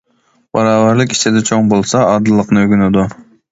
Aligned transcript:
باراۋەرلىك 0.57 1.13
ئىچىدە 1.17 1.45
چوڭ 1.51 1.71
بولسا، 1.75 2.03
ئادىللىقنى 2.09 2.65
ئۆگىنىدۇ. 2.67 3.09